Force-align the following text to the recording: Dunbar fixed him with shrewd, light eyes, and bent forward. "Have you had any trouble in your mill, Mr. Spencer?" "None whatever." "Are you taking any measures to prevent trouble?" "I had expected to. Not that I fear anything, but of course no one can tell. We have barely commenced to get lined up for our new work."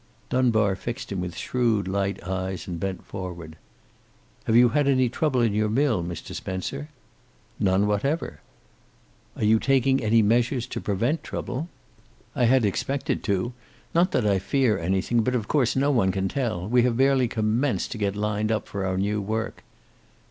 Dunbar 0.31 0.75
fixed 0.75 1.11
him 1.11 1.21
with 1.21 1.37
shrewd, 1.37 1.87
light 1.87 2.23
eyes, 2.23 2.67
and 2.67 2.79
bent 2.79 3.05
forward. 3.05 3.55
"Have 4.45 4.55
you 4.55 4.69
had 4.69 4.87
any 4.87 5.09
trouble 5.09 5.41
in 5.41 5.53
your 5.53 5.69
mill, 5.69 6.03
Mr. 6.03 6.33
Spencer?" 6.33 6.89
"None 7.59 7.85
whatever." 7.85 8.41
"Are 9.35 9.43
you 9.43 9.59
taking 9.59 10.01
any 10.03 10.23
measures 10.23 10.65
to 10.65 10.81
prevent 10.81 11.21
trouble?" 11.23 11.69
"I 12.35 12.45
had 12.45 12.65
expected 12.65 13.23
to. 13.25 13.53
Not 13.93 14.09
that 14.13 14.25
I 14.25 14.39
fear 14.39 14.79
anything, 14.79 15.21
but 15.21 15.35
of 15.35 15.47
course 15.47 15.75
no 15.75 15.91
one 15.91 16.11
can 16.11 16.27
tell. 16.27 16.67
We 16.67 16.81
have 16.81 16.97
barely 16.97 17.27
commenced 17.27 17.91
to 17.91 17.99
get 17.99 18.15
lined 18.15 18.51
up 18.51 18.67
for 18.67 18.83
our 18.87 18.97
new 18.97 19.21
work." 19.21 19.63